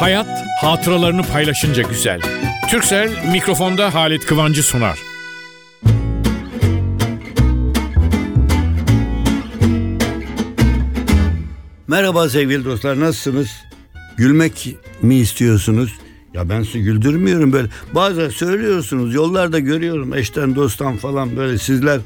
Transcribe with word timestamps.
Hayat 0.00 0.28
hatıralarını 0.60 1.22
paylaşınca 1.22 1.82
güzel. 1.82 2.20
Türksel 2.70 3.30
mikrofonda 3.32 3.94
Halit 3.94 4.26
Kıvancı 4.26 4.62
sunar. 4.62 4.98
Merhaba 11.88 12.28
sevgili 12.28 12.64
dostlar 12.64 13.00
nasılsınız? 13.00 13.50
Gülmek 14.16 14.76
mi 15.02 15.14
istiyorsunuz? 15.14 15.98
Ya 16.34 16.48
ben 16.48 16.62
sizi 16.62 16.82
güldürmüyorum 16.82 17.52
böyle. 17.52 17.68
Bazen 17.94 18.28
söylüyorsunuz 18.28 19.14
yollarda 19.14 19.58
görüyorum 19.58 20.14
eşten 20.14 20.54
dosttan 20.54 20.96
falan 20.96 21.36
böyle 21.36 21.58
sizler. 21.58 22.00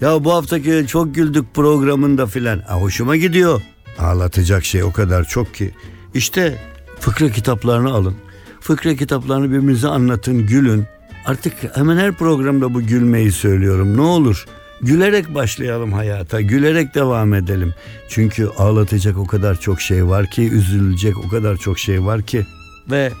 Ya 0.00 0.24
bu 0.24 0.32
haftaki 0.34 0.84
çok 0.88 1.14
güldük 1.14 1.54
programında 1.54 2.26
filan. 2.26 2.58
Ha, 2.58 2.74
hoşuma 2.74 3.16
gidiyor. 3.16 3.62
Ağlatacak 3.98 4.64
şey 4.64 4.82
o 4.82 4.92
kadar 4.92 5.24
çok 5.24 5.54
ki. 5.54 5.74
İşte 6.14 6.58
fıkra 7.00 7.28
kitaplarını 7.28 7.90
alın. 7.90 8.14
Fıkra 8.60 8.94
kitaplarını 8.94 9.50
birbirinize 9.50 9.88
anlatın, 9.88 10.46
gülün. 10.46 10.84
Artık 11.24 11.52
hemen 11.76 11.96
her 11.96 12.12
programda 12.12 12.74
bu 12.74 12.82
gülmeyi 12.82 13.32
söylüyorum. 13.32 13.96
Ne 13.96 14.00
olur 14.00 14.46
gülerek 14.82 15.34
başlayalım 15.34 15.92
hayata, 15.92 16.40
gülerek 16.40 16.94
devam 16.94 17.34
edelim. 17.34 17.74
Çünkü 18.08 18.46
ağlatacak 18.58 19.18
o 19.18 19.26
kadar 19.26 19.60
çok 19.60 19.80
şey 19.80 20.06
var 20.06 20.30
ki, 20.30 20.42
üzülecek 20.50 21.18
o 21.18 21.28
kadar 21.28 21.56
çok 21.56 21.78
şey 21.78 22.04
var 22.04 22.22
ki. 22.22 22.46
Ve 22.90 23.12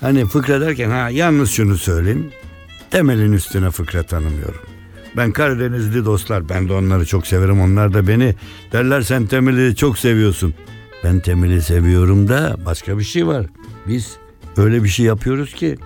hani 0.00 0.26
fıkra 0.26 0.60
derken 0.60 0.90
ha 0.90 1.10
yalnız 1.10 1.50
şunu 1.50 1.78
söyleyeyim. 1.78 2.30
Temelin 2.90 3.32
üstüne 3.32 3.70
fıkra 3.70 4.02
tanımıyorum. 4.02 4.60
Ben 5.16 5.32
Karadenizli 5.32 6.04
dostlar, 6.04 6.48
ben 6.48 6.68
de 6.68 6.72
onları 6.72 7.06
çok 7.06 7.26
severim. 7.26 7.60
Onlar 7.60 7.94
da 7.94 8.08
beni 8.08 8.34
derler 8.72 9.02
sen 9.02 9.26
Temel'i 9.26 9.76
çok 9.76 9.98
seviyorsun. 9.98 10.54
Ben 11.04 11.20
Temel'i 11.20 11.62
seviyorum 11.62 12.28
da 12.28 12.56
başka 12.66 12.98
bir 12.98 13.04
şey 13.04 13.26
var. 13.26 13.46
Biz 13.88 14.16
öyle 14.56 14.84
bir 14.84 14.88
şey 14.88 15.06
yapıyoruz 15.06 15.54
ki 15.54 15.78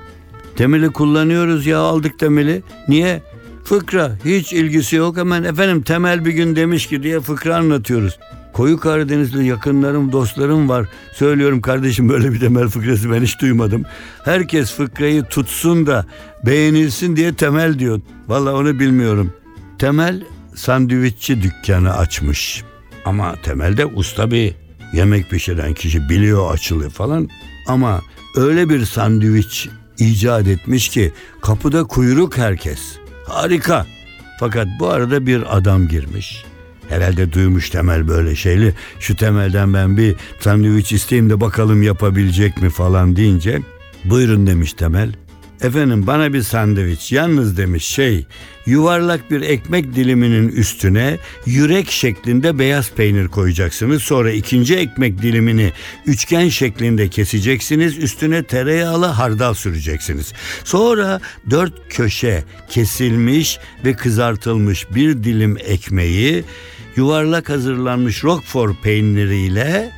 Temeli 0.56 0.88
kullanıyoruz 0.88 1.66
ya 1.66 1.78
aldık 1.78 2.18
temeli. 2.18 2.62
Niye? 2.88 3.22
Fıkra 3.64 4.12
hiç 4.24 4.52
ilgisi 4.52 4.96
yok 4.96 5.16
hemen 5.16 5.42
efendim 5.42 5.82
temel 5.82 6.24
bir 6.24 6.32
gün 6.32 6.56
demiş 6.56 6.86
ki 6.86 7.02
diye 7.02 7.20
fıkra 7.20 7.56
anlatıyoruz. 7.56 8.18
Koyu 8.52 8.80
Karadenizli 8.80 9.46
yakınlarım, 9.46 10.12
dostlarım 10.12 10.68
var. 10.68 10.88
Söylüyorum 11.12 11.60
kardeşim 11.60 12.08
böyle 12.08 12.32
bir 12.32 12.40
temel 12.40 12.68
fıkrası 12.68 13.10
ben 13.10 13.22
hiç 13.22 13.40
duymadım. 13.40 13.82
Herkes 14.24 14.72
fıkrayı 14.74 15.22
tutsun 15.22 15.86
da 15.86 16.06
beğenilsin 16.46 17.16
diye 17.16 17.34
temel 17.34 17.78
diyor. 17.78 18.00
Valla 18.28 18.54
onu 18.54 18.78
bilmiyorum. 18.78 19.32
Temel 19.78 20.24
sandviççi 20.54 21.42
dükkanı 21.42 21.96
açmış. 21.96 22.64
Ama 23.04 23.34
temelde 23.42 23.86
usta 23.86 24.30
bir 24.30 24.54
yemek 24.94 25.30
pişiren 25.30 25.74
kişi 25.74 26.08
biliyor 26.08 26.54
açılıyor 26.54 26.90
falan. 26.90 27.28
Ama 27.66 28.02
öyle 28.36 28.68
bir 28.68 28.84
sandviç 28.84 29.68
icat 29.98 30.46
etmiş 30.46 30.88
ki 30.88 31.12
kapıda 31.42 31.84
kuyruk 31.84 32.38
herkes. 32.38 32.80
Harika. 33.28 33.86
Fakat 34.40 34.66
bu 34.80 34.88
arada 34.88 35.26
bir 35.26 35.56
adam 35.56 35.88
girmiş. 35.88 36.44
Herhalde 36.88 37.32
duymuş 37.32 37.70
Temel 37.70 38.08
böyle 38.08 38.36
şeyli. 38.36 38.74
Şu 39.00 39.16
Temel'den 39.16 39.74
ben 39.74 39.96
bir 39.96 40.16
sandviç 40.40 40.92
isteyeyim 40.92 41.30
de 41.30 41.40
bakalım 41.40 41.82
yapabilecek 41.82 42.62
mi 42.62 42.70
falan 42.70 43.16
deyince. 43.16 43.62
Buyurun 44.04 44.46
demiş 44.46 44.72
Temel. 44.72 45.12
Efendim 45.64 46.06
bana 46.06 46.32
bir 46.32 46.42
sandviç 46.42 47.12
yalnız 47.12 47.56
demiş 47.56 47.84
şey 47.84 48.26
yuvarlak 48.66 49.30
bir 49.30 49.40
ekmek 49.40 49.94
diliminin 49.94 50.48
üstüne 50.48 51.18
yürek 51.46 51.90
şeklinde 51.90 52.58
beyaz 52.58 52.90
peynir 52.90 53.28
koyacaksınız. 53.28 54.02
Sonra 54.02 54.30
ikinci 54.30 54.76
ekmek 54.76 55.22
dilimini 55.22 55.72
üçgen 56.06 56.48
şeklinde 56.48 57.08
keseceksiniz. 57.08 57.98
Üstüne 57.98 58.42
tereyağlı 58.42 59.06
hardal 59.06 59.54
süreceksiniz. 59.54 60.32
Sonra 60.64 61.20
dört 61.50 61.72
köşe 61.88 62.44
kesilmiş 62.70 63.58
ve 63.84 63.92
kızartılmış 63.92 64.86
bir 64.94 65.24
dilim 65.24 65.56
ekmeği 65.58 66.44
yuvarlak 66.96 67.48
hazırlanmış 67.48 68.24
roquefort 68.24 68.82
peyniriyle 68.82 69.90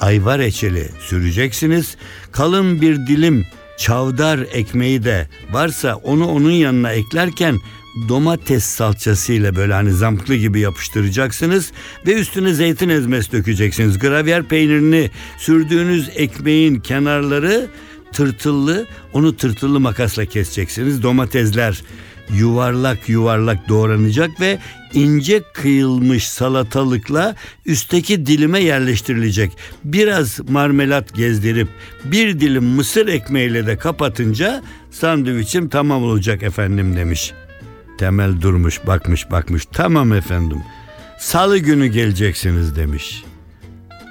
ayva 0.00 0.38
reçeli 0.38 0.88
süreceksiniz. 1.00 1.96
Kalın 2.32 2.80
bir 2.80 3.06
dilim 3.06 3.46
çavdar 3.78 4.38
ekmeği 4.52 5.04
de 5.04 5.28
varsa 5.52 5.94
onu 5.94 6.26
onun 6.26 6.50
yanına 6.50 6.92
eklerken 6.92 7.60
domates 8.08 8.64
salçasıyla 8.64 9.56
böyle 9.56 9.72
hani 9.74 9.92
zamklı 9.92 10.34
gibi 10.34 10.60
yapıştıracaksınız 10.60 11.72
ve 12.06 12.14
üstüne 12.14 12.54
zeytin 12.54 12.88
ezmesi 12.88 13.32
dökeceksiniz. 13.32 13.98
Gravyer 13.98 14.42
peynirini 14.42 15.10
sürdüğünüz 15.38 16.10
ekmeğin 16.14 16.80
kenarları 16.80 17.70
tırtıllı 18.12 18.86
onu 19.12 19.36
tırtıllı 19.36 19.80
makasla 19.80 20.24
keseceksiniz. 20.24 21.02
Domatesler 21.02 21.82
yuvarlak 22.32 23.08
yuvarlak 23.08 23.68
doğranacak 23.68 24.40
ve 24.40 24.58
ince 24.94 25.42
kıyılmış 25.54 26.28
salatalıkla 26.28 27.34
üstteki 27.66 28.26
dilime 28.26 28.60
yerleştirilecek. 28.60 29.52
Biraz 29.84 30.40
marmelat 30.48 31.14
gezdirip 31.14 31.68
bir 32.04 32.40
dilim 32.40 32.64
mısır 32.64 33.08
ekmeğiyle 33.08 33.66
de 33.66 33.76
kapatınca 33.76 34.62
sandviçim 34.90 35.68
tamam 35.68 36.02
olacak 36.02 36.42
efendim 36.42 36.96
demiş. 36.96 37.32
Temel 37.98 38.40
durmuş 38.40 38.86
bakmış 38.86 39.30
bakmış 39.30 39.66
tamam 39.72 40.12
efendim 40.12 40.58
salı 41.18 41.58
günü 41.58 41.86
geleceksiniz 41.86 42.76
demiş. 42.76 43.24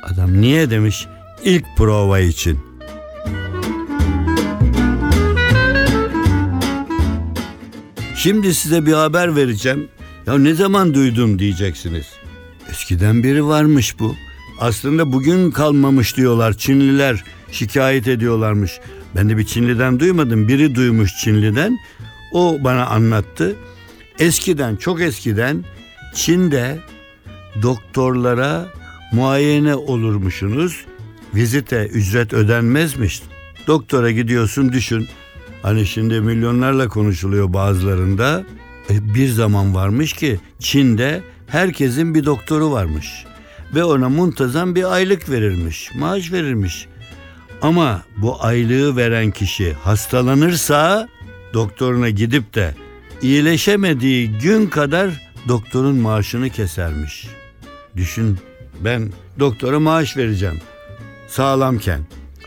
Adam 0.03 0.41
niye 0.41 0.69
demiş 0.69 1.07
ilk 1.43 1.65
prova 1.77 2.19
için. 2.19 2.72
Şimdi 8.23 8.53
size 8.53 8.85
bir 8.85 8.93
haber 8.93 9.35
vereceğim. 9.35 9.87
Ya 10.25 10.37
ne 10.37 10.53
zaman 10.53 10.93
duydum 10.93 11.39
diyeceksiniz. 11.39 12.05
Eskiden 12.69 13.23
beri 13.23 13.45
varmış 13.45 13.99
bu. 13.99 14.15
Aslında 14.59 15.13
bugün 15.13 15.51
kalmamış 15.51 16.17
diyorlar. 16.17 16.53
Çinliler 16.53 17.23
şikayet 17.51 18.07
ediyorlarmış. 18.07 18.79
Ben 19.15 19.29
de 19.29 19.37
bir 19.37 19.45
Çinliden 19.45 19.99
duymadım. 19.99 20.47
Biri 20.47 20.75
duymuş 20.75 21.11
Çinliden. 21.23 21.77
O 22.31 22.57
bana 22.59 22.85
anlattı. 22.85 23.55
Eskiden 24.19 24.75
çok 24.75 25.01
eskiden 25.01 25.65
Çin'de 26.15 26.79
doktorlara 27.61 28.67
muayene 29.11 29.75
olurmuşsunuz. 29.75 30.85
Vizite 31.35 31.85
ücret 31.87 32.33
ödenmezmiş. 32.33 33.21
Doktora 33.67 34.11
gidiyorsun 34.11 34.73
düşün. 34.73 35.07
Hani 35.63 35.85
şimdi 35.85 36.21
milyonlarla 36.21 36.87
konuşuluyor 36.87 37.53
bazılarında. 37.53 38.43
E, 38.89 39.13
bir 39.13 39.29
zaman 39.29 39.75
varmış 39.75 40.13
ki 40.13 40.39
Çin'de 40.59 41.23
herkesin 41.47 42.15
bir 42.15 42.25
doktoru 42.25 42.71
varmış. 42.71 43.25
Ve 43.75 43.83
ona 43.83 44.09
muntazam 44.09 44.75
bir 44.75 44.93
aylık 44.93 45.29
verilmiş, 45.29 45.91
maaş 45.95 46.31
verilmiş. 46.31 46.87
Ama 47.61 48.01
bu 48.17 48.43
aylığı 48.43 48.97
veren 48.97 49.31
kişi 49.31 49.73
hastalanırsa 49.73 51.09
doktoruna 51.53 52.09
gidip 52.09 52.55
de 52.55 52.75
iyileşemediği 53.21 54.31
gün 54.31 54.67
kadar 54.67 55.09
doktorun 55.47 55.95
maaşını 55.95 56.49
kesermiş. 56.49 57.27
Düşün 57.95 58.37
ben 58.79 59.11
doktora 59.39 59.79
maaş 59.79 60.17
vereceğim 60.17 60.61
sağlamken 61.27 61.99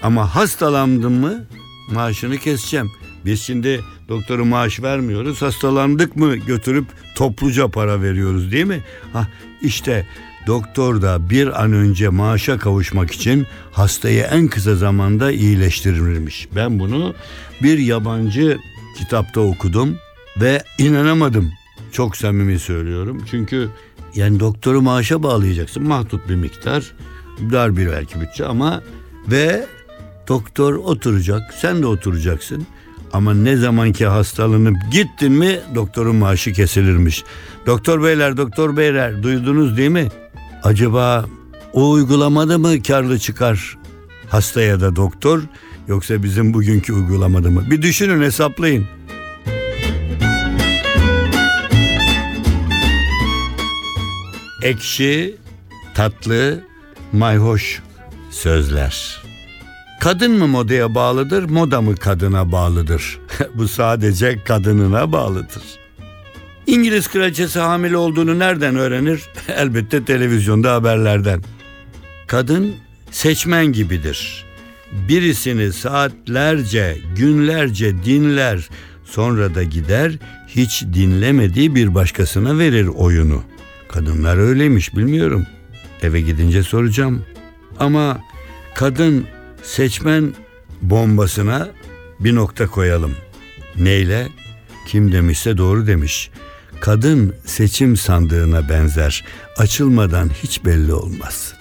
ama 0.03 0.35
hastalandım 0.35 1.13
mı 1.13 1.47
maaşını 1.91 2.39
keseceğim. 2.39 2.91
Biz 3.27 3.41
şimdi 3.41 3.81
doktoru 4.09 4.45
maaş 4.45 4.83
vermiyoruz. 4.83 5.43
Hastalandık 5.43 6.17
mı 6.17 6.37
götürüp 6.37 6.85
topluca 7.15 7.69
para 7.69 8.03
veriyoruz 8.03 8.53
değil 8.53 8.65
mi? 8.65 8.81
Ha 9.13 9.29
işte 9.63 10.07
doktor 10.47 11.03
da 11.03 11.31
bir 11.31 11.63
an 11.63 11.73
önce 11.73 12.09
maaşa 12.09 12.59
kavuşmak 12.59 13.11
için 13.11 13.47
hastayı 13.73 14.23
en 14.23 14.49
kısa 14.49 14.77
zamanda 14.77 15.33
iyileştirilmiş. 15.33 16.49
Ben 16.57 16.79
bunu 16.79 17.15
bir 17.63 17.79
yabancı 17.79 18.59
kitapta 18.99 19.41
okudum 19.41 19.97
ve 20.41 20.63
inanamadım. 20.79 21.53
Çok 21.93 22.17
samimi 22.17 22.59
söylüyorum. 22.59 23.25
Çünkü 23.31 23.69
yani 24.15 24.41
doktoru 24.41 24.83
maaşa 24.83 25.23
bağlayacaksın. 25.23 25.83
Mahdut 25.83 26.29
bir 26.29 26.35
miktar. 26.35 26.93
Dar 27.53 27.77
bir 27.77 27.87
belki 27.87 28.21
bütçe 28.21 28.47
ama 28.47 28.83
ve 29.29 29.67
doktor 30.29 30.75
oturacak. 30.75 31.55
Sen 31.55 31.83
de 31.83 31.87
oturacaksın. 31.87 32.67
Ama 33.13 33.35
ne 33.35 33.57
zamanki 33.57 34.07
hastalanıp 34.07 34.77
gittin 34.93 35.33
mi 35.33 35.61
doktorun 35.75 36.17
maaşı 36.17 36.53
kesilirmiş. 36.53 37.25
Doktor 37.67 38.03
beyler, 38.03 38.37
doktor 38.37 38.77
beyler 38.77 39.23
duydunuz 39.23 39.77
değil 39.77 39.91
mi? 39.91 40.09
Acaba 40.63 41.27
o 41.73 41.91
uygulamada 41.91 42.59
mı 42.59 42.83
karlı 42.83 43.19
çıkar 43.19 43.77
hasta 44.29 44.63
ya 44.63 44.81
da 44.81 44.97
doktor 44.97 45.43
yoksa 45.89 46.23
bizim 46.23 46.55
bugünkü 46.55 46.93
uygulamada 46.93 47.51
mı? 47.51 47.65
Bir 47.71 47.83
düşünün 47.83 48.23
hesaplayın. 48.23 48.87
Ekşi, 54.63 55.37
tatlı, 55.95 56.65
mayhoş 57.13 57.83
sözler. 58.31 59.26
Kadın 60.07 60.33
mı 60.33 60.49
modaya 60.49 60.95
bağlıdır, 60.95 61.43
moda 61.51 61.81
mı 61.81 61.97
kadına 61.97 62.53
bağlıdır? 62.53 63.19
Bu 63.55 63.69
sadece 63.69 64.45
kadınına 64.45 65.13
bağlıdır. 65.13 65.63
İngiliz 66.67 67.09
kraliçesi 67.09 67.59
hamile 67.59 67.97
olduğunu 67.97 68.39
nereden 68.39 68.77
öğrenir? 68.77 69.23
Elbette 69.49 70.05
televizyonda 70.05 70.75
haberlerden. 70.75 71.43
Kadın 72.27 72.75
seçmen 73.11 73.67
gibidir. 73.67 74.45
Birisini 75.09 75.73
saatlerce, 75.73 76.99
günlerce 77.17 78.05
dinler, 78.05 78.69
sonra 79.05 79.55
da 79.55 79.63
gider 79.63 80.13
hiç 80.49 80.83
dinlemediği 80.83 81.75
bir 81.75 81.95
başkasına 81.95 82.59
verir 82.59 82.87
oyunu. 82.87 83.43
Kadınlar 83.89 84.37
öyleymiş 84.37 84.97
bilmiyorum. 84.97 85.47
Eve 86.03 86.21
gidince 86.21 86.63
soracağım. 86.63 87.25
Ama 87.79 88.19
kadın 88.75 89.27
seçmen 89.67 90.35
bombasına 90.83 91.69
bir 92.21 92.35
nokta 92.35 92.67
koyalım. 92.67 93.17
Neyle? 93.77 94.29
Kim 94.87 95.13
demişse 95.13 95.57
doğru 95.57 95.87
demiş. 95.87 96.31
Kadın 96.81 97.35
seçim 97.45 97.97
sandığına 97.97 98.69
benzer. 98.69 99.25
Açılmadan 99.57 100.29
hiç 100.43 100.65
belli 100.65 100.93
olmaz. 100.93 101.55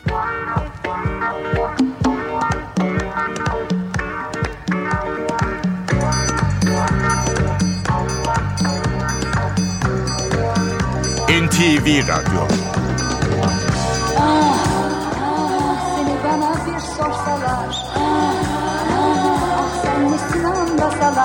NTV 11.30 12.08
Radyo 12.08 12.48
Seni 14.16 14.65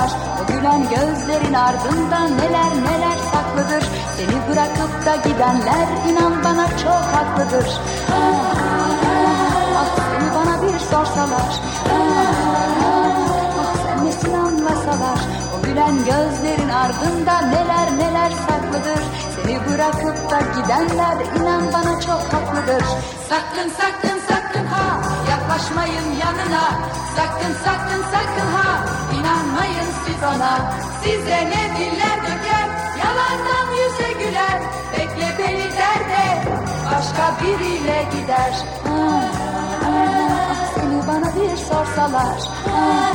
anlasalar 0.01 0.11
O 0.43 0.47
gülen 0.47 0.83
gözlerin 0.83 1.55
ardında 1.55 2.19
neler 2.21 2.73
neler 2.85 3.19
saklıdır. 3.33 3.89
Seni 4.17 4.49
bırakıp 4.49 5.07
da 5.07 5.17
gidenler 5.29 5.87
inan 6.09 6.45
bana 6.45 6.67
çok 6.69 7.03
haklıdır. 7.15 7.81
Ah, 8.13 8.57
ah 9.77 9.87
seni 9.97 10.35
bana 10.35 10.63
bir 10.63 10.79
sorsalar. 10.79 11.61
Ah 11.91 12.61
sen 13.83 14.07
nesin 14.07 14.35
anlasalar 14.35 15.21
O 15.59 15.67
gülen 15.67 15.97
gözlerin 15.99 16.69
ardında 16.69 17.41
neler 17.41 17.99
neler 17.99 18.31
saklıdır. 18.31 19.05
Seni 19.37 19.59
bırakıp 19.69 20.31
da 20.31 20.41
gidenler 20.41 21.17
inan 21.41 21.73
bana 21.73 22.01
çok 22.01 22.23
haklıdır. 22.33 22.85
Sakın 23.29 23.71
sakın 23.81 24.21
sakın 24.29 24.67
ha. 24.67 25.01
Yaklaşmayın 25.31 26.09
yanına. 26.21 26.65
Sakın 27.17 27.55
sakın 27.65 28.03
sakın 28.13 28.50
ha 30.23 30.29
ona 30.37 30.73
Size 31.03 31.41
ne 31.53 31.63
diller 31.79 32.19
döker? 32.27 32.69
Yalandan 33.03 33.67
yüze 33.81 34.13
güler. 34.13 34.61
Bekle 34.93 35.29
beni 35.39 35.65
der 35.65 36.01
de 36.11 36.45
başka 36.87 37.45
biriyle 37.45 38.05
gider. 38.13 38.55
Ah, 38.89 39.23
ah, 39.85 40.75
seni 40.75 41.07
bana 41.09 41.35
bir 41.37 41.57
sorsalar. 41.57 42.39
Ah, 42.69 43.15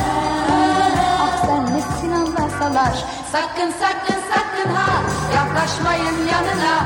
Ah 1.20 1.46
sen 1.46 1.64
nesin 1.76 2.12
anlasalar 2.12 3.04
Sakın 3.32 3.72
sakın 3.80 4.20
sakın 4.32 4.74
ha. 4.74 5.02
Yaklaşmayın 5.34 6.18
yanına. 6.32 6.76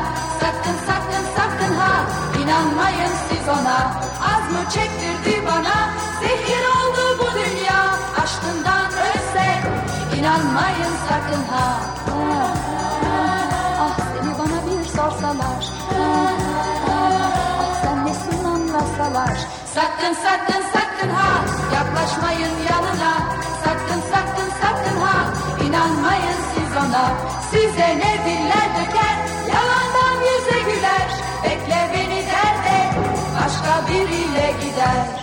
Sakın 0.40 0.76
sakın 0.86 1.24
sakın 1.36 1.74
ha. 1.74 1.92
İnanmayın 2.42 3.12
siz 3.28 3.48
ona. 3.48 3.78
Az 4.32 4.52
mı 4.52 4.70
çektirdi 4.74 5.39
İnanmayın 10.30 10.94
sakın 11.08 11.42
ha. 11.52 11.80
Ah, 12.10 12.56
ah, 13.80 13.96
seni 13.98 14.38
bana 14.38 14.58
bir 14.66 14.84
sorsalar. 14.84 15.64
Ah, 16.90 17.82
sen 17.82 18.06
nesin 18.06 18.44
anlasalar. 18.44 19.36
Sakın 19.74 20.14
sakın 20.24 20.62
sakın 20.72 21.10
ha. 21.14 21.30
Yaklaşmayın 21.74 22.54
yanına. 22.70 23.12
Sakın 23.64 24.00
sakın 24.12 24.50
sakın 24.62 25.00
ha. 25.00 25.16
İnanmayın 25.66 26.38
siz 26.54 26.76
ona. 26.76 27.04
Size 27.50 27.88
ne 27.88 28.12
diller 28.24 28.68
döker? 28.78 29.16
Yalandan 29.54 30.16
yüze 30.28 30.60
güler. 30.70 31.08
Bekle 31.44 31.90
beni 31.94 32.26
der 32.26 32.54
de 32.64 32.78
Başka 33.36 33.88
biriyle 33.88 34.54
gider 34.62 35.20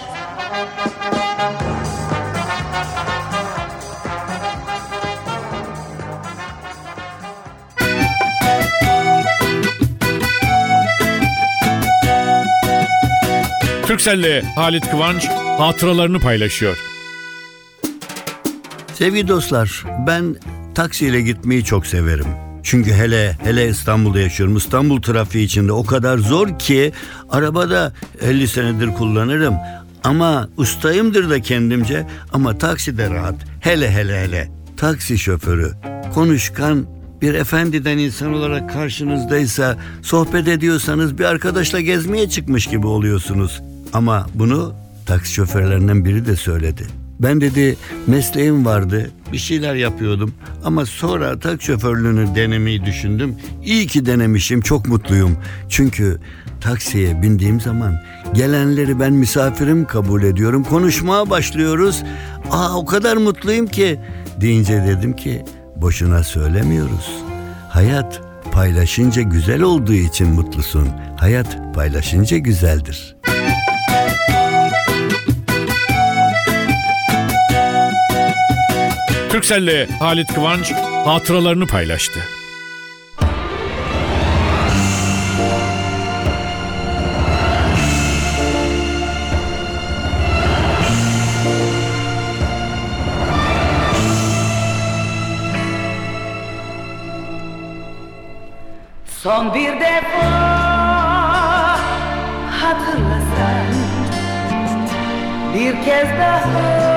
Türkcell'le 13.98 14.44
Halit 14.56 14.92
Kıvanç 14.92 15.28
hatıralarını 15.58 16.20
paylaşıyor. 16.20 16.78
Sevgili 18.94 19.28
dostlar, 19.28 19.86
ben 20.08 20.36
taksiyle 20.76 21.22
gitmeyi 21.22 21.64
çok 21.64 21.88
severim. 21.88 22.26
Çünkü 22.64 22.94
hele 22.94 23.38
hele 23.44 23.70
İstanbul'da 23.70 24.20
yaşıyorum. 24.20 24.58
İstanbul 24.58 25.02
trafiği 25.02 25.46
içinde 25.46 25.72
o 25.72 25.86
kadar 25.86 26.18
zor 26.18 26.60
ki 26.60 26.94
arabada 27.30 27.94
50 28.22 28.48
senedir 28.48 28.88
kullanırım. 28.88 29.56
Ama 30.04 30.50
ustayımdır 30.58 31.30
da 31.30 31.42
kendimce 31.42 32.08
ama 32.34 32.58
takside 32.58 33.10
rahat. 33.10 33.36
Hele 33.60 33.92
hele 33.92 34.22
hele. 34.22 34.50
Taksi 34.78 35.18
şoförü 35.18 35.72
konuşkan 36.14 36.86
bir 37.22 37.34
efendiden 37.34 37.98
insan 37.98 38.34
olarak 38.34 38.74
karşınızdaysa 38.74 39.78
sohbet 40.02 40.48
ediyorsanız 40.48 41.18
bir 41.18 41.26
arkadaşla 41.26 41.80
gezmeye 41.80 42.30
çıkmış 42.30 42.68
gibi 42.68 42.88
oluyorsunuz. 42.88 43.62
Ama 43.94 44.28
bunu 44.34 44.74
taksi 45.06 45.34
şoförlerinden 45.34 46.06
biri 46.06 46.26
de 46.26 46.36
söyledi. 46.36 46.88
Ben 47.20 47.42
dedi 47.42 47.78
mesleğim 48.08 48.66
vardı 48.66 49.12
bir 49.32 49.38
şeyler 49.38 49.76
yapıyordum 49.76 50.34
ama 50.64 50.86
sonra 50.86 51.40
taksi 51.40 51.66
şoförlüğünü 51.66 52.36
denemeyi 52.36 52.86
düşündüm. 52.86 53.36
İyi 53.64 53.88
ki 53.88 54.06
denemişim 54.06 54.62
çok 54.62 54.88
mutluyum. 54.88 55.38
Çünkü 55.70 56.20
taksiye 56.62 57.22
bindiğim 57.22 57.62
zaman 57.62 58.02
gelenleri 58.34 59.00
ben 59.00 59.14
misafirim 59.14 59.86
kabul 59.86 60.24
ediyorum. 60.24 60.64
Konuşmaya 60.64 61.30
başlıyoruz. 61.30 62.04
Aa 62.52 62.78
o 62.78 62.86
kadar 62.86 63.18
mutluyum 63.18 63.68
ki 63.68 64.00
deyince 64.42 64.84
dedim 64.88 65.16
ki 65.16 65.46
boşuna 65.76 66.24
söylemiyoruz. 66.24 67.12
Hayat 67.70 68.22
paylaşınca 68.52 69.22
güzel 69.22 69.62
olduğu 69.62 69.94
için 69.94 70.28
mutlusun. 70.28 70.88
Hayat 71.18 71.76
paylaşınca 71.76 72.38
güzeldir. 72.38 73.16
Türkcell'le 79.38 79.88
Halit 80.00 80.34
Kıvanç 80.34 80.74
hatıralarını 81.06 81.68
paylaştı. 81.68 82.20
Son 99.06 99.54
bir 99.54 99.80
defa 99.80 100.30
hatırlasan 102.62 103.68
Bir 105.54 105.84
kez 105.86 106.10
daha 106.20 106.97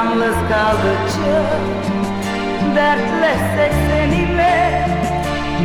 Yalnız 0.00 0.34
kaldıkça 0.34 1.42
dertleşsek 2.76 3.72
seninle. 3.88 4.86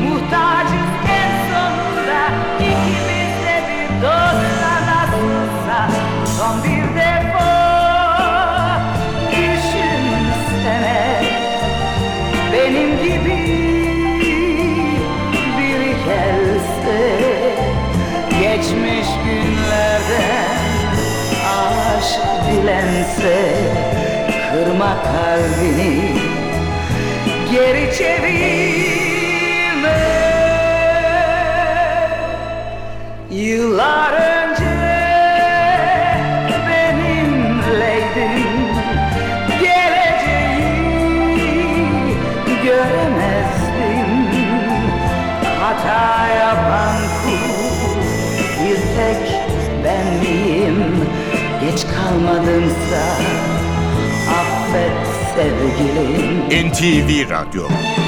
Muhtacız 0.04 0.92
en 1.20 1.32
sonunda. 1.52 2.22
İkimiz 2.60 3.34
de 3.46 3.58
bir 3.70 4.02
dosta 4.02 4.74
nasılsa 4.88 5.90
Son 6.38 6.64
bir 6.64 6.96
defa 6.96 7.52
düşünsene 9.32 11.02
benim 12.54 13.04
gibi 13.04 13.38
biri 15.58 15.96
gelse 16.06 17.20
geçmiş 18.40 19.08
günlerden 19.26 20.56
aşk 21.46 22.22
dilense 22.52 24.05
kırma 24.56 24.98
kalbini 25.04 26.02
geri 27.52 27.98
çevirme. 27.98 28.66
Yıllar 33.32 34.35
sevgilim. 55.36 56.48
NTV 56.50 57.30
Radyo 57.30 58.05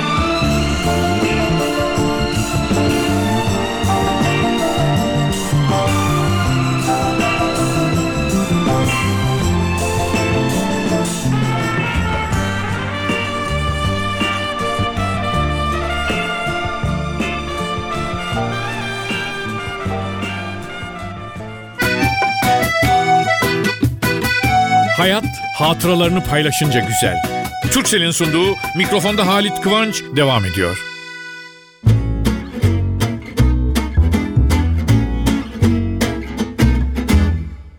hatıralarını 25.58 26.24
paylaşınca 26.24 26.80
güzel. 26.80 27.22
Türksel'in 27.72 28.12
sunduğu 28.12 28.56
mikrofonda 28.78 29.28
Halit 29.28 29.62
Kıvanç 29.62 30.04
devam 30.16 30.46
ediyor. 30.46 30.84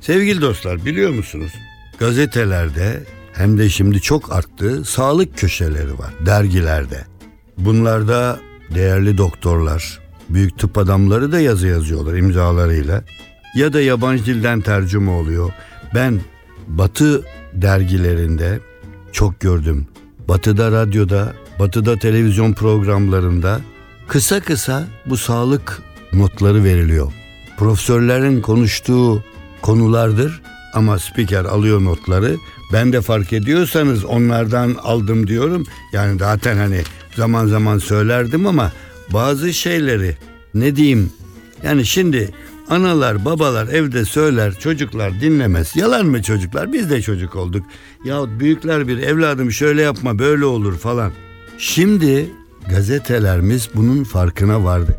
Sevgili 0.01 0.41
dostlar 0.41 0.85
biliyor 0.85 1.11
musunuz? 1.11 1.53
Gazetelerde 1.99 3.03
hem 3.35 3.59
de 3.59 3.69
şimdi 3.69 4.01
çok 4.01 4.33
arttı 4.33 4.85
sağlık 4.85 5.39
köşeleri 5.39 5.99
var 5.99 6.15
dergilerde. 6.27 7.05
Bunlarda 7.59 8.39
değerli 8.75 9.19
doktorlar, 9.19 10.01
büyük 10.29 10.59
tıp 10.59 10.79
adamları 10.79 11.33
da 11.33 11.41
yazı 11.41 11.67
yazıyorlar 11.67 12.15
imzalarıyla. 12.15 13.05
Ya 13.55 13.73
da 13.73 13.81
yabancı 13.81 14.27
dilden 14.27 14.61
tercüme 14.61 15.11
oluyor. 15.11 15.53
Ben 15.95 16.21
Batı 16.67 17.25
dergilerinde 17.53 18.61
çok 19.13 19.41
gördüm. 19.41 19.87
Batı'da 20.29 20.73
radyoda, 20.73 21.35
Batı'da 21.59 21.99
televizyon 21.99 22.53
programlarında 22.53 23.61
kısa 24.09 24.41
kısa 24.41 24.89
bu 25.07 25.17
sağlık 25.17 25.83
notları 26.13 26.65
veriliyor. 26.65 27.13
Profesörlerin 27.57 28.41
konuştuğu 28.41 29.25
konulardır 29.63 30.43
ama 30.75 30.99
spiker 30.99 31.45
alıyor 31.45 31.85
notları. 31.85 32.37
Ben 32.73 32.93
de 32.93 33.01
fark 33.01 33.33
ediyorsanız 33.33 34.05
onlardan 34.05 34.75
aldım 34.83 35.27
diyorum. 35.27 35.65
Yani 35.93 36.19
zaten 36.19 36.57
hani 36.57 36.83
zaman 37.17 37.47
zaman 37.47 37.79
söylerdim 37.79 38.47
ama 38.47 38.73
bazı 39.13 39.55
şeyleri 39.55 40.17
ne 40.55 40.77
diyeyim 40.77 41.13
yani 41.63 41.87
şimdi 41.87 42.31
analar 42.71 43.25
babalar 43.25 43.69
evde 43.69 44.05
söyler 44.05 44.59
çocuklar 44.59 45.21
dinlemez. 45.21 45.77
Yalan 45.77 46.07
mı 46.07 46.23
çocuklar? 46.23 46.73
Biz 46.73 46.91
de 46.91 47.03
çocuk 47.03 47.37
olduk. 47.37 47.67
Yahut 48.05 48.41
büyükler 48.41 48.89
bir 48.89 48.99
evladım 48.99 49.53
şöyle 49.53 49.83
yapma 49.83 50.19
böyle 50.19 50.45
olur 50.45 50.79
falan. 50.79 51.13
Şimdi 51.59 52.31
gazetelerimiz 52.71 53.69
bunun 53.75 54.05
farkına 54.05 54.65
vardı. 54.65 54.97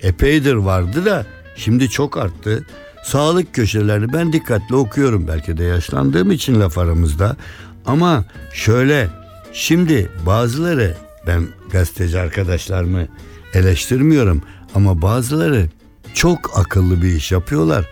Epeydir 0.00 0.54
vardı 0.54 1.04
da 1.04 1.26
şimdi 1.56 1.90
çok 1.90 2.16
arttı. 2.16 2.66
Sağlık 3.04 3.54
köşelerini 3.54 4.12
ben 4.12 4.32
dikkatli 4.32 4.74
okuyorum 4.74 5.28
belki 5.28 5.56
de 5.56 5.64
yaşlandığım 5.64 6.30
için 6.30 6.60
laf 6.60 6.78
aramızda. 6.78 7.36
Ama 7.86 8.24
şöyle 8.52 9.08
şimdi 9.52 10.10
bazıları 10.26 10.94
ben 11.26 11.46
gazeteci 11.70 12.18
arkadaşlarımı 12.18 13.06
eleştirmiyorum 13.54 14.42
ama 14.74 15.02
bazıları 15.02 15.66
çok 16.16 16.58
akıllı 16.58 17.02
bir 17.02 17.08
iş 17.08 17.32
yapıyorlar. 17.32 17.84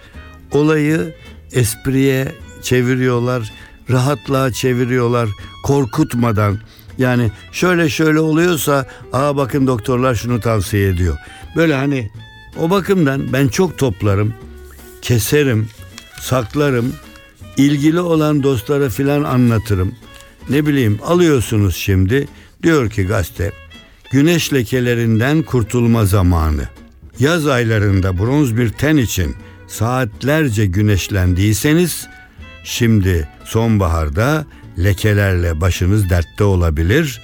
Olayı 0.53 1.15
espriye 1.53 2.33
çeviriyorlar, 2.63 3.53
rahatlığa 3.91 4.53
çeviriyorlar, 4.53 5.29
korkutmadan. 5.65 6.59
Yani 6.99 7.31
şöyle 7.53 7.89
şöyle 7.89 8.21
oluyorsa, 8.21 8.87
aa 9.13 9.37
bakın 9.37 9.67
doktorlar 9.67 10.15
şunu 10.15 10.41
tavsiye 10.41 10.89
ediyor. 10.89 11.19
Böyle 11.57 11.75
hani 11.75 12.11
o 12.61 12.71
bakımdan 12.71 13.33
ben 13.33 13.49
çok 13.49 13.79
toplarım, 13.79 14.35
keserim, 15.03 15.69
saklarım, 16.21 16.93
ilgili 17.57 18.01
olan 18.01 18.43
dostlara 18.43 18.89
filan 18.89 19.25
anlatırım. 19.25 19.95
Ne 20.49 20.67
bileyim 20.67 20.99
alıyorsunuz 21.03 21.77
şimdi 21.77 22.29
diyor 22.63 22.91
ki 22.91 23.07
gazete 23.07 23.53
güneş 24.11 24.53
lekelerinden 24.53 25.43
kurtulma 25.43 26.05
zamanı. 26.05 26.69
Yaz 27.19 27.47
aylarında 27.47 28.19
bronz 28.19 28.57
bir 28.57 28.69
ten 28.69 28.97
için 28.97 29.35
saatlerce 29.67 30.67
güneşlendiyseniz 30.67 32.07
şimdi 32.65 33.29
sonbaharda 33.45 34.47
lekelerle 34.79 35.61
başınız 35.61 36.11
dertte 36.11 36.45
olabilir. 36.45 37.21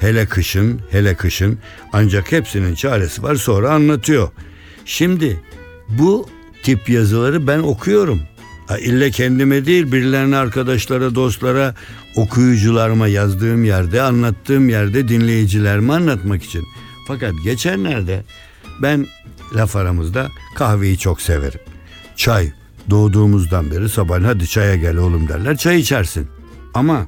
Hele 0.00 0.26
kışın, 0.26 0.80
hele 0.90 1.14
kışın 1.14 1.58
ancak 1.92 2.32
hepsinin 2.32 2.74
çaresi 2.74 3.22
var 3.22 3.34
sonra 3.34 3.70
anlatıyor. 3.70 4.28
Şimdi 4.84 5.40
bu 5.88 6.28
tip 6.62 6.88
yazıları 6.88 7.46
ben 7.46 7.58
okuyorum. 7.58 8.20
Ha, 8.66 8.78
ille 8.78 9.10
kendime 9.10 9.66
değil 9.66 9.92
birilerine 9.92 10.36
arkadaşlara, 10.36 11.14
dostlara, 11.14 11.74
okuyucularıma 12.16 13.08
yazdığım 13.08 13.64
yerde, 13.64 14.02
anlattığım 14.02 14.68
yerde 14.68 15.08
dinleyicilerime 15.08 15.92
anlatmak 15.92 16.42
için. 16.42 16.64
Fakat 17.06 17.34
geçenlerde 17.44 18.24
ben 18.82 19.06
laf 19.56 19.76
aramızda 19.76 20.28
kahveyi 20.56 20.98
çok 20.98 21.20
severim. 21.20 21.60
Çay 22.16 22.52
doğduğumuzdan 22.90 23.70
beri 23.70 23.88
sabah 23.88 24.24
hadi 24.24 24.46
çaya 24.48 24.76
gel 24.76 24.96
oğlum 24.96 25.28
derler 25.28 25.56
çay 25.56 25.80
içersin. 25.80 26.28
Ama 26.74 27.06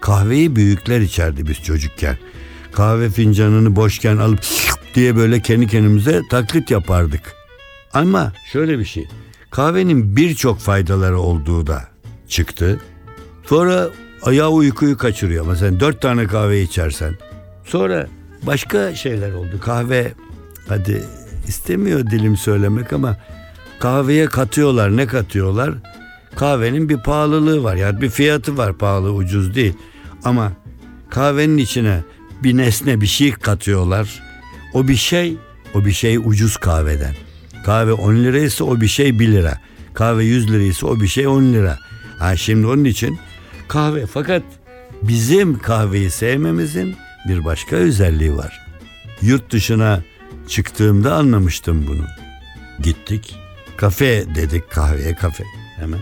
kahveyi 0.00 0.56
büyükler 0.56 1.00
içerdi 1.00 1.46
biz 1.48 1.62
çocukken. 1.62 2.18
Kahve 2.72 3.10
fincanını 3.10 3.76
boşken 3.76 4.16
alıp 4.16 4.40
diye 4.94 5.16
böyle 5.16 5.42
kendi 5.42 5.66
kendimize 5.66 6.22
taklit 6.30 6.70
yapardık. 6.70 7.34
Ama 7.92 8.32
şöyle 8.52 8.78
bir 8.78 8.84
şey. 8.84 9.08
Kahvenin 9.50 10.16
birçok 10.16 10.58
faydaları 10.58 11.18
olduğu 11.18 11.66
da 11.66 11.88
çıktı. 12.28 12.80
Sonra 13.46 13.88
ayağı 14.22 14.50
uykuyu 14.50 14.98
kaçırıyor. 14.98 15.46
Mesela 15.46 15.80
dört 15.80 16.02
tane 16.02 16.26
kahve 16.26 16.62
içersen. 16.62 17.14
Sonra 17.64 18.06
başka 18.42 18.94
şeyler 18.94 19.32
oldu. 19.32 19.60
Kahve 19.60 20.12
hadi 20.68 21.04
istemiyor 21.48 22.10
dilim 22.10 22.36
söylemek 22.36 22.92
ama 22.92 23.16
kahveye 23.78 24.26
katıyorlar. 24.26 24.96
Ne 24.96 25.06
katıyorlar? 25.06 25.74
Kahvenin 26.36 26.88
bir 26.88 26.98
pahalılığı 26.98 27.62
var. 27.64 27.76
Yani 27.76 28.00
bir 28.00 28.10
fiyatı 28.10 28.56
var 28.56 28.78
pahalı 28.78 29.12
ucuz 29.12 29.54
değil. 29.54 29.74
Ama 30.24 30.52
kahvenin 31.10 31.58
içine 31.58 32.00
bir 32.42 32.56
nesne 32.56 33.00
bir 33.00 33.06
şey 33.06 33.32
katıyorlar. 33.32 34.22
O 34.74 34.88
bir 34.88 34.96
şey, 34.96 35.36
o 35.74 35.84
bir 35.84 35.92
şey 35.92 36.16
ucuz 36.16 36.56
kahveden. 36.56 37.14
Kahve 37.64 37.92
10 37.92 38.14
liraysa 38.14 38.64
o 38.64 38.80
bir 38.80 38.88
şey 38.88 39.18
1 39.18 39.28
lira. 39.28 39.60
Kahve 39.94 40.24
100 40.24 40.52
liraysa 40.52 40.86
o 40.86 41.00
bir 41.00 41.08
şey 41.08 41.26
10 41.26 41.42
lira. 41.42 41.78
Ha 42.18 42.36
şimdi 42.36 42.66
onun 42.66 42.84
için 42.84 43.18
kahve 43.68 44.06
fakat 44.06 44.42
bizim 45.02 45.58
kahveyi 45.58 46.10
sevmemizin 46.10 46.96
bir 47.28 47.44
başka 47.44 47.76
özelliği 47.76 48.36
var. 48.36 48.60
Yurt 49.22 49.52
dışına 49.52 50.02
çıktığımda 50.48 51.14
anlamıştım 51.14 51.86
bunu. 51.86 52.06
Gittik. 52.82 53.36
Kafe 53.76 54.24
dedik 54.34 54.70
kahveye 54.70 55.14
kafe 55.14 55.44
hemen. 55.76 56.00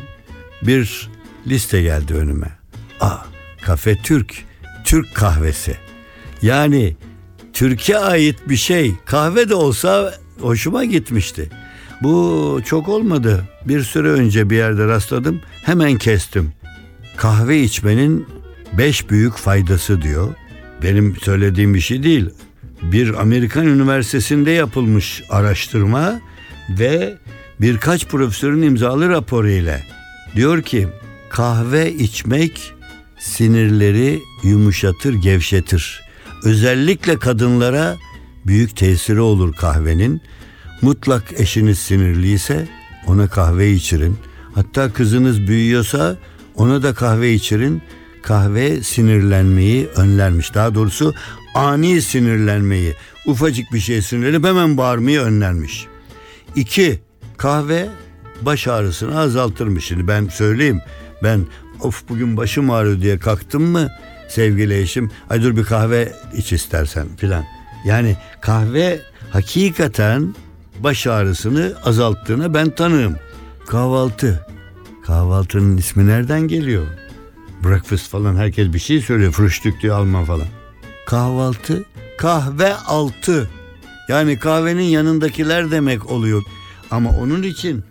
Bir 0.62 1.10
liste 1.46 1.82
geldi 1.82 2.14
önüme. 2.14 2.50
Aa 3.00 3.18
kafe 3.62 4.02
Türk. 4.02 4.44
Türk 4.84 5.14
kahvesi. 5.14 5.76
Yani 6.42 6.96
Türkiye 7.52 7.98
ait 7.98 8.36
bir 8.48 8.56
şey. 8.56 8.94
Kahve 9.04 9.48
de 9.48 9.54
olsa 9.54 10.14
hoşuma 10.40 10.84
gitmişti. 10.84 11.50
Bu 12.02 12.60
çok 12.64 12.88
olmadı. 12.88 13.48
Bir 13.64 13.82
süre 13.82 14.08
önce 14.08 14.50
bir 14.50 14.56
yerde 14.56 14.86
rastladım. 14.86 15.40
Hemen 15.64 15.98
kestim. 15.98 16.52
Kahve 17.16 17.60
içmenin 17.60 18.26
beş 18.78 19.10
büyük 19.10 19.36
faydası 19.36 20.02
diyor. 20.02 20.34
Benim 20.82 21.16
söylediğim 21.16 21.74
bir 21.74 21.80
şey 21.80 22.02
değil. 22.02 22.30
Bir 22.82 23.20
Amerikan 23.20 23.66
üniversitesinde 23.66 24.50
yapılmış 24.50 25.22
araştırma 25.30 26.20
ve 26.70 27.18
birkaç 27.60 28.06
profesörün 28.06 28.62
imzalı 28.62 29.08
raporu 29.08 29.50
ile 29.50 29.82
diyor 30.36 30.62
ki 30.62 30.88
kahve 31.30 31.92
içmek 31.92 32.72
sinirleri 33.18 34.20
yumuşatır, 34.42 35.14
gevşetir. 35.14 36.02
Özellikle 36.44 37.18
kadınlara 37.18 37.96
büyük 38.46 38.76
tesiri 38.76 39.20
olur 39.20 39.54
kahvenin. 39.54 40.22
Mutlak 40.82 41.40
eşiniz 41.40 41.78
sinirliyse 41.78 42.68
ona 43.06 43.28
kahve 43.28 43.70
içirin. 43.70 44.18
Hatta 44.54 44.92
kızınız 44.92 45.46
büyüyorsa 45.46 46.16
ona 46.54 46.82
da 46.82 46.94
kahve 46.94 47.32
içirin. 47.32 47.82
Kahve 48.22 48.82
sinirlenmeyi 48.82 49.86
önlermiş. 49.86 50.54
Daha 50.54 50.74
doğrusu 50.74 51.14
ani 51.54 52.02
sinirlenmeyi, 52.02 52.94
ufacık 53.26 53.72
bir 53.72 53.80
şey 53.80 54.02
sinirlenip 54.02 54.44
hemen 54.44 54.76
bağırmayı 54.76 55.20
önlermiş. 55.20 55.86
İki, 56.56 57.00
kahve 57.36 57.88
baş 58.42 58.68
ağrısını 58.68 59.20
azaltırmış. 59.20 59.84
Şimdi 59.84 60.08
ben 60.08 60.28
söyleyeyim. 60.28 60.80
Ben 61.22 61.46
of 61.80 62.08
bugün 62.08 62.36
başım 62.36 62.70
ağrıyor 62.70 63.00
diye 63.00 63.18
kalktım 63.18 63.62
mı 63.62 63.90
sevgili 64.28 64.80
eşim 64.80 65.10
ay 65.30 65.42
dur 65.42 65.56
bir 65.56 65.64
kahve 65.64 66.12
iç 66.36 66.52
istersen 66.52 67.06
filan. 67.16 67.44
Yani 67.84 68.16
kahve 68.40 69.00
hakikaten 69.30 70.34
baş 70.80 71.06
ağrısını 71.06 71.74
azalttığına 71.84 72.54
ben 72.54 72.70
tanığım. 72.70 73.16
Kahvaltı. 73.66 74.46
Kahvaltının 75.06 75.76
ismi 75.76 76.06
nereden 76.06 76.40
geliyor? 76.40 76.86
Breakfast 77.64 78.10
falan 78.10 78.36
herkes 78.36 78.72
bir 78.72 78.78
şey 78.78 79.00
söylüyor. 79.00 79.32
Frühstück 79.32 79.82
diyor 79.82 79.98
Alman 79.98 80.24
falan. 80.24 80.46
Kahvaltı 81.06 81.84
kahve 82.18 82.74
altı. 82.74 83.50
Yani 84.08 84.38
kahvenin 84.38 84.82
yanındakiler 84.82 85.70
demek 85.70 86.10
oluyor. 86.10 86.42
Ama 86.90 87.10
onun 87.10 87.42
için 87.42 87.84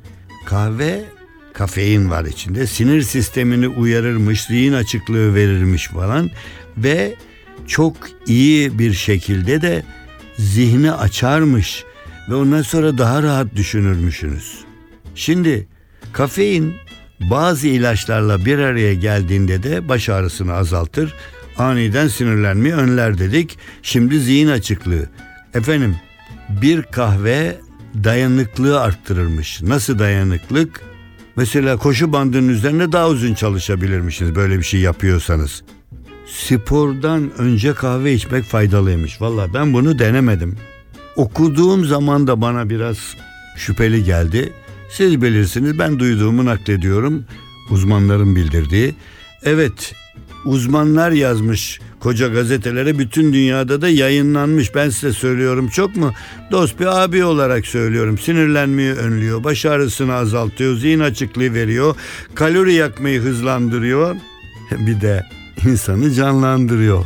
kahve 0.45 1.05
kafein 1.53 2.09
var 2.09 2.25
içinde. 2.25 2.67
Sinir 2.67 3.01
sistemini 3.01 3.67
uyarırmış, 3.67 4.41
zihin 4.41 4.73
açıklığı 4.73 5.35
verirmiş 5.35 5.87
falan 5.87 6.29
ve 6.77 7.15
çok 7.67 7.95
iyi 8.27 8.79
bir 8.79 8.93
şekilde 8.93 9.61
de 9.61 9.83
zihni 10.37 10.91
açarmış 10.91 11.83
ve 12.29 12.35
ondan 12.35 12.61
sonra 12.61 12.97
daha 12.97 13.23
rahat 13.23 13.55
düşünürmüşsünüz. 13.55 14.59
Şimdi 15.15 15.67
kafein 16.13 16.73
bazı 17.19 17.67
ilaçlarla 17.67 18.45
bir 18.45 18.57
araya 18.57 18.93
geldiğinde 18.93 19.63
de 19.63 19.89
baş 19.89 20.09
ağrısını 20.09 20.53
azaltır, 20.53 21.13
aniden 21.61 22.07
sinirlenmeyi 22.07 22.75
önler 22.75 23.17
dedik. 23.17 23.57
Şimdi 23.83 24.19
zihin 24.19 24.47
açıklığı. 24.47 25.09
Efendim 25.53 25.95
bir 26.49 26.81
kahve 26.81 27.57
dayanıklığı 28.03 28.81
arttırırmış. 28.81 29.61
Nasıl 29.61 29.99
dayanıklık? 29.99 30.81
Mesela 31.35 31.77
koşu 31.77 32.13
bandının 32.13 32.49
üzerine 32.49 32.91
daha 32.91 33.09
uzun 33.09 33.33
çalışabilirmişsiniz 33.33 34.35
böyle 34.35 34.57
bir 34.57 34.63
şey 34.63 34.79
yapıyorsanız. 34.79 35.63
Spordan 36.27 37.31
önce 37.37 37.73
kahve 37.73 38.13
içmek 38.13 38.43
faydalıymış. 38.43 39.21
Valla 39.21 39.53
ben 39.53 39.73
bunu 39.73 39.99
denemedim. 39.99 40.57
Okuduğum 41.15 41.85
zaman 41.85 42.27
da 42.27 42.41
bana 42.41 42.69
biraz 42.69 42.97
şüpheli 43.57 44.03
geldi. 44.03 44.53
Siz 44.91 45.21
bilirsiniz 45.21 45.79
ben 45.79 45.99
duyduğumu 45.99 46.45
naklediyorum. 46.45 47.25
Uzmanların 47.69 48.35
bildirdiği. 48.35 48.95
Evet 49.43 49.93
uzmanlar 50.45 51.11
yazmış 51.11 51.79
koca 51.99 52.27
gazetelere 52.27 52.99
bütün 52.99 53.33
dünyada 53.33 53.81
da 53.81 53.89
yayınlanmış. 53.89 54.75
Ben 54.75 54.89
size 54.89 55.13
söylüyorum 55.13 55.67
çok 55.67 55.95
mu? 55.95 56.13
Dost 56.51 56.79
bir 56.79 57.03
abi 57.03 57.23
olarak 57.23 57.65
söylüyorum. 57.65 58.17
Sinirlenmeyi 58.17 58.93
önlüyor, 58.93 59.43
baş 59.43 59.65
ağrısını 59.65 60.13
azaltıyor, 60.13 60.75
zihin 60.75 60.99
açıklığı 60.99 61.53
veriyor, 61.53 61.95
kalori 62.35 62.73
yakmayı 62.73 63.21
hızlandırıyor. 63.21 64.15
Bir 64.71 65.01
de 65.01 65.25
insanı 65.65 66.13
canlandırıyor. 66.13 67.05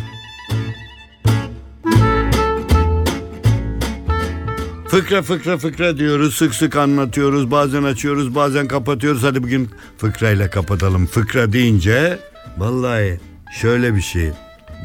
Fıkra 4.88 5.22
fıkra 5.22 5.58
fıkra 5.58 5.98
diyoruz. 5.98 6.36
Sık 6.36 6.56
sık 6.56 6.76
anlatıyoruz. 6.76 7.52
Bazen 7.52 7.84
açıyoruz, 7.84 8.36
bazen 8.36 8.68
kapatıyoruz. 8.68 9.24
Hadi 9.24 9.44
bugün 9.44 9.70
fıkrayla 9.98 10.50
kapatalım. 10.50 11.06
Fıkra 11.06 11.54
deyince 11.54 12.20
vallahi 12.58 13.20
şöyle 13.62 13.96
bir 13.96 14.02
şey. 14.02 14.32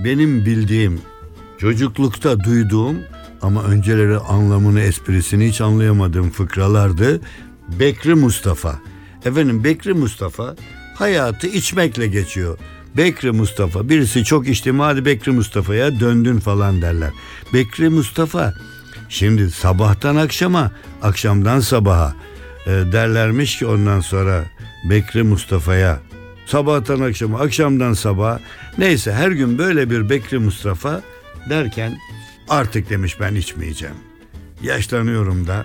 Benim 0.04 0.46
bildiğim, 0.46 1.00
çocuklukta 1.58 2.44
duyduğum 2.44 2.96
ama 3.42 3.62
önceleri 3.62 4.18
anlamını, 4.18 4.80
esprisini 4.80 5.48
hiç 5.48 5.60
anlayamadığım 5.60 6.30
fıkralardı. 6.30 7.20
Bekri 7.68 8.14
Mustafa. 8.14 8.78
Efendim 9.24 9.64
Bekri 9.64 9.92
Mustafa 9.94 10.56
hayatı 10.94 11.46
içmekle 11.46 12.06
geçiyor. 12.06 12.58
Bekri 12.96 13.32
Mustafa 13.32 13.88
birisi 13.88 14.24
çok 14.24 14.48
içti 14.48 14.72
hadi 14.72 15.04
Bekri 15.04 15.32
Mustafa'ya 15.32 16.00
döndün 16.00 16.38
falan 16.38 16.82
derler. 16.82 17.10
Bekri 17.54 17.88
Mustafa 17.88 18.54
şimdi 19.08 19.50
sabahtan 19.50 20.16
akşama 20.16 20.70
akşamdan 21.02 21.60
sabaha 21.60 22.14
e, 22.66 22.70
derlermiş 22.70 23.58
ki 23.58 23.66
ondan 23.66 24.00
sonra 24.00 24.44
Bekri 24.90 25.22
Mustafa'ya 25.22 26.00
sabahtan 26.50 27.00
akşama 27.00 27.40
akşamdan 27.40 27.92
sabaha 27.92 28.40
neyse 28.78 29.12
her 29.12 29.30
gün 29.30 29.58
böyle 29.58 29.90
bir 29.90 30.10
Bekri 30.10 30.38
Mustafa 30.38 31.02
derken 31.50 31.98
artık 32.48 32.90
demiş 32.90 33.20
ben 33.20 33.34
içmeyeceğim. 33.34 33.94
Yaşlanıyorum 34.62 35.46
da 35.46 35.64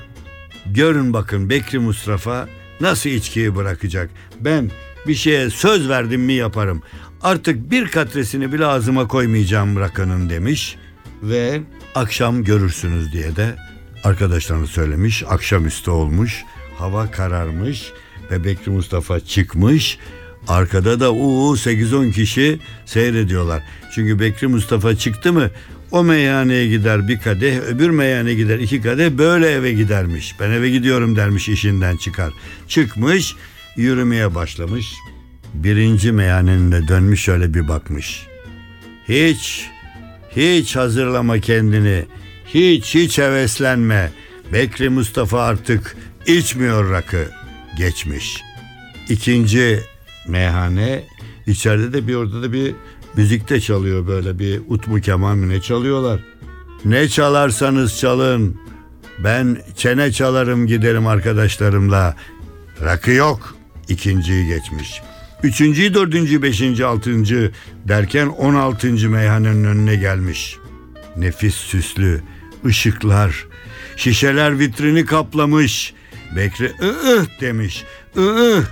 görün 0.66 1.14
bakın 1.14 1.50
Bekri 1.50 1.80
Mustafa 1.80 2.48
nasıl 2.82 3.10
içkiyi 3.10 3.56
bırakacak. 3.56 4.10
Ben 4.40 4.72
bir 5.08 5.16
şeye 5.16 5.50
söz 5.50 5.90
verdim 5.90 6.22
mi 6.22 6.34
yaparım. 6.34 6.82
Artık 7.22 7.72
bir 7.72 7.88
katresini 7.88 8.54
bile 8.54 8.66
ağzıma 8.66 9.08
koymayacağım 9.08 9.80
rakının 9.80 10.30
demiş 10.30 10.78
ve 11.24 11.62
akşam 11.96 12.44
görürsünüz 12.44 13.14
diye 13.14 13.36
de 13.36 13.56
arkadaşlarına 14.04 14.68
söylemiş. 14.68 15.24
Akşamüstü 15.30 15.92
olmuş, 15.92 16.44
hava 16.78 17.12
kararmış 17.12 17.92
ve 18.32 18.44
Bekri 18.44 18.72
Mustafa 18.72 19.20
çıkmış. 19.20 20.00
Arkada 20.48 21.00
da 21.00 21.12
uuu 21.12 21.56
8-10 21.56 22.12
kişi 22.12 22.60
seyrediyorlar. 22.86 23.64
Çünkü 23.96 24.20
Bekri 24.20 24.48
Mustafa 24.48 24.96
çıktı 24.96 25.34
mı 25.34 25.50
o 25.92 26.04
meyhaneye 26.04 26.68
gider 26.68 27.08
bir 27.08 27.20
kadeh, 27.20 27.60
öbür 27.60 27.90
meyhaneye 27.90 28.36
gider 28.36 28.60
iki 28.60 28.82
kadeh, 28.82 29.12
böyle 29.12 29.52
eve 29.52 29.74
gidermiş. 29.74 30.36
Ben 30.40 30.52
eve 30.52 30.70
gidiyorum 30.70 31.16
dermiş 31.16 31.50
işinden 31.50 31.98
çıkar. 31.98 32.34
Çıkmış, 32.68 33.36
yürümeye 33.78 34.36
başlamış. 34.36 34.94
Birinci 35.54 36.12
meyhanenin 36.12 36.72
de 36.72 36.88
dönmüş 36.88 37.22
şöyle 37.22 37.54
bir 37.54 37.68
bakmış. 37.68 38.28
Hiç, 39.10 39.66
hiç 40.36 40.76
hazırlama 40.76 41.40
kendini. 41.40 42.06
Hiç, 42.54 42.96
hiç 42.96 43.18
heveslenme. 43.18 44.12
Bekri 44.54 44.90
Mustafa 44.90 45.44
artık 45.44 45.96
içmiyor 46.28 46.92
rakı. 46.92 47.26
Geçmiş. 47.78 48.42
İkinci 49.10 49.80
meyhane 50.28 51.04
içeride 51.48 51.94
de 51.94 52.08
bir 52.08 52.16
orada 52.16 52.44
da 52.44 52.54
bir 52.54 52.76
müzik 53.16 53.50
de 53.50 53.62
çalıyor 53.62 54.08
böyle 54.08 54.40
bir 54.40 54.62
utmu 54.68 55.02
keman 55.02 55.38
mı 55.38 55.50
ne 55.50 55.62
çalıyorlar. 55.62 56.20
Ne 56.86 57.10
çalarsanız 57.10 58.00
çalın. 58.00 58.58
Ben 59.20 59.58
çene 59.76 60.12
çalarım 60.12 60.68
giderim 60.68 61.08
arkadaşlarımla. 61.08 62.16
Rakı 62.84 63.12
yok. 63.12 63.56
İkinciyi 63.88 64.48
geçmiş. 64.48 65.02
Üçüncüyü, 65.44 65.94
dördüncü, 65.94 66.42
beşinci, 66.42 66.86
altıncı 66.86 67.52
derken 67.88 68.28
on 68.28 68.56
altıncı 68.56 69.10
meyhanenin 69.10 69.64
önüne 69.64 69.96
gelmiş. 69.96 70.58
Nefis 71.18 71.56
süslü, 71.56 72.22
ışıklar, 72.66 73.48
şişeler 73.96 74.60
vitrini 74.60 75.06
kaplamış. 75.06 75.94
Bekri 76.36 76.72
ıh 76.82 77.42
demiş. 77.42 77.84
ıh 78.18 78.64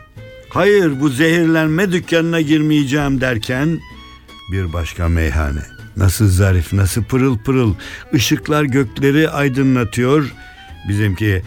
hayır 0.54 1.00
bu 1.00 1.10
zehirlenme 1.10 1.92
dükkanına 1.92 2.42
girmeyeceğim 2.42 3.22
derken 3.22 3.80
bir 4.52 4.74
başka 4.74 5.10
meyhane. 5.10 5.62
Nasıl 5.98 6.28
zarif, 6.28 6.74
nasıl 6.74 7.04
pırıl 7.04 7.38
pırıl. 7.38 7.74
Işıklar 8.14 8.64
gökleri 8.64 9.30
aydınlatıyor. 9.30 10.34
Bizimki 10.90 11.42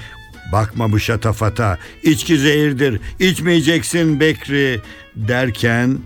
bakma 0.52 0.92
bu 0.92 1.00
şatafata. 1.00 1.78
İçki 2.02 2.38
zehirdir. 2.38 3.00
içmeyeceksin 3.20 4.20
Bekri 4.20 4.80
derken 5.16 5.98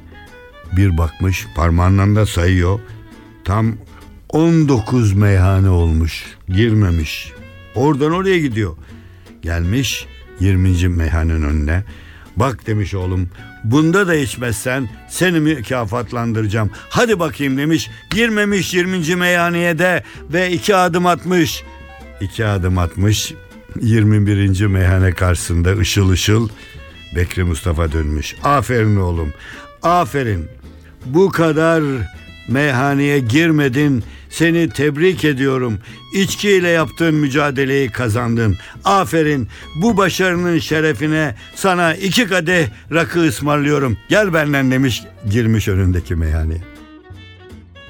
bir 0.73 0.99
bakmış 0.99 1.47
parmağından 1.55 2.17
da 2.17 2.27
sayıyor. 2.27 2.81
Tam 3.45 3.77
19 4.29 5.13
meyhane 5.13 5.69
olmuş. 5.69 6.25
Girmemiş. 6.49 7.33
Oradan 7.75 8.13
oraya 8.13 8.39
gidiyor. 8.39 8.77
Gelmiş 9.43 10.07
20. 10.41 10.89
meyhanenin 10.89 11.43
önüne. 11.43 11.85
Bak 12.37 12.67
demiş 12.67 12.95
oğlum 12.95 13.29
bunda 13.65 14.09
da 14.09 14.15
içmezsen 14.15 14.89
seni 15.09 15.41
mükafatlandıracağım. 15.41 16.71
Hadi 16.75 17.19
bakayım 17.19 17.59
demiş. 17.59 17.91
Girmemiş 18.11 18.75
20. 18.75 19.17
meyhaneye 19.17 19.79
de 19.79 20.05
ve 20.33 20.51
iki 20.51 20.77
adım 20.77 21.07
atmış. 21.07 21.63
İki 22.21 22.47
adım 22.47 22.79
atmış. 22.79 23.35
21. 23.81 24.67
meyhane 24.67 25.13
karşısında 25.13 25.77
ışıl 25.77 26.11
ışıl 26.11 26.49
Bekri 27.17 27.45
Mustafa 27.45 27.93
dönmüş. 27.93 28.37
Aferin 28.45 28.97
oğlum. 28.97 29.33
Aferin. 29.83 30.49
Bu 31.07 31.31
kadar 31.31 31.83
meyhaneye 32.49 33.19
girmedin. 33.19 34.05
Seni 34.31 34.69
tebrik 34.69 35.25
ediyorum. 35.25 35.79
İçkiyle 36.15 36.69
yaptığın 36.69 37.15
mücadeleyi 37.15 37.91
kazandın. 37.91 38.57
Aferin. 38.85 39.49
Bu 39.77 39.97
başarının 39.97 40.59
şerefine 40.59 41.35
sana 41.55 41.95
iki 41.95 42.27
kadeh 42.27 42.67
rakı 42.93 43.21
ısmarlıyorum. 43.21 43.99
Gel 44.09 44.35
benden 44.35 44.71
demiş 44.71 45.03
girmiş 45.31 45.69
önündeki 45.69 46.15
meyhaneye. 46.15 46.61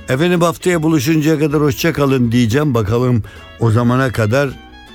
Efendim 0.09 0.41
haftaya 0.41 0.83
buluşuncaya 0.83 1.39
kadar 1.39 1.61
hoşça 1.61 1.93
kalın 1.93 2.33
diyeceğim. 2.33 2.75
Bakalım 2.75 3.23
o 3.61 3.71
zamana 3.71 4.13
kadar 4.13 4.51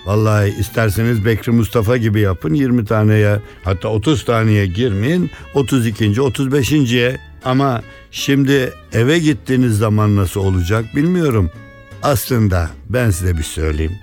vallahi 0.05 0.55
isterseniz 0.59 1.25
Bekri 1.25 1.51
Mustafa 1.51 1.97
gibi 1.97 2.19
yapın 2.21 2.53
20 2.53 2.85
taneye 2.85 3.39
hatta 3.63 3.87
30 3.87 4.25
taneye 4.25 4.65
girmeyin 4.65 5.31
32. 5.53 6.05
35.ye 6.05 7.17
ama 7.45 7.81
şimdi 8.11 8.73
eve 8.93 9.19
gittiğiniz 9.19 9.77
zaman 9.77 10.15
nasıl 10.15 10.41
olacak 10.41 10.85
bilmiyorum. 10.95 11.51
Aslında 12.03 12.69
ben 12.89 13.09
size 13.09 13.37
bir 13.37 13.43
söyleyeyim. 13.43 13.95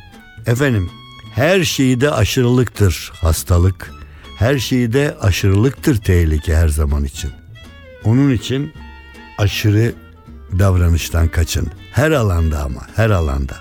Efendim 0.47 0.91
her 1.35 1.65
şeyde 1.65 2.11
aşırılıktır 2.11 3.13
hastalık. 3.15 3.91
Her 4.39 4.59
şeyde 4.59 5.17
aşırılıktır 5.21 5.97
tehlike 5.97 6.57
her 6.57 6.69
zaman 6.69 7.05
için. 7.05 7.31
Onun 8.05 8.31
için 8.31 8.73
aşırı 9.39 9.93
davranıştan 10.59 11.29
kaçın. 11.29 11.69
Her 11.93 12.11
alanda 12.11 12.63
ama 12.63 12.81
her 12.97 13.11
alanda. 13.11 13.57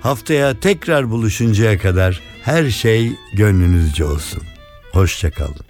Haftaya 0.00 0.60
tekrar 0.60 1.10
buluşuncaya 1.10 1.78
kadar 1.78 2.20
her 2.42 2.70
şey 2.70 3.12
gönlünüzce 3.32 4.04
olsun. 4.04 4.42
Hoşçakalın. 4.92 5.69